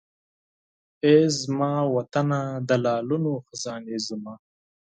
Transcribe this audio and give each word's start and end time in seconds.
ای 1.05 1.19
زما 1.41 1.73
وطنه 1.95 2.41
د 2.67 2.69
لعلونو 2.83 3.31
خزانې 3.47 3.97
زما! 4.07 4.33